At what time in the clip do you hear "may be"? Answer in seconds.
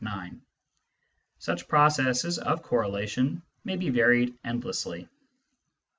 3.63-3.91